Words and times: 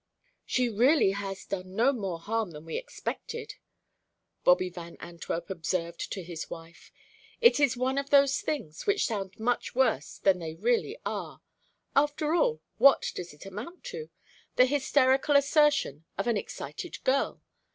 "She 0.47 0.67
really 0.67 1.11
has 1.11 1.45
done 1.45 1.75
no 1.75 1.93
more 1.93 2.17
harm 2.17 2.49
than 2.49 2.65
we 2.65 2.75
expected," 2.75 3.53
Bobby 4.43 4.67
Van 4.67 4.97
Antwerp 4.99 5.51
observed 5.51 6.11
to 6.11 6.23
his 6.23 6.49
wife. 6.49 6.91
"It 7.39 7.59
is 7.59 7.77
one 7.77 7.99
of 7.99 8.09
those 8.09 8.41
things 8.41 8.87
which 8.87 9.05
sound 9.05 9.39
much 9.39 9.75
worse 9.75 10.17
than 10.17 10.39
they 10.39 10.55
really 10.55 10.97
are. 11.05 11.41
After 11.95 12.33
all, 12.33 12.61
what 12.79 13.11
does 13.13 13.31
it 13.31 13.45
amount 13.45 13.83
to? 13.93 14.09
The 14.55 14.65
hysterical 14.65 15.35
assertion 15.35 16.05
of 16.17 16.25
an 16.25 16.35
excited 16.35 17.03
girl! 17.03 17.43